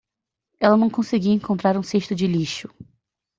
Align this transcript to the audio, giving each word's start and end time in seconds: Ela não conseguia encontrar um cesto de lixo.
Ela 0.59 0.75
não 0.77 0.89
conseguia 0.89 1.31
encontrar 1.31 1.77
um 1.77 1.83
cesto 1.83 2.15
de 2.15 2.25
lixo. 2.25 2.67